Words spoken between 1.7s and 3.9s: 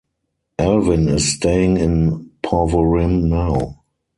in Porvorim now.